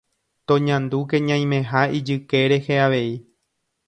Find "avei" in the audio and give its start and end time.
2.87-3.11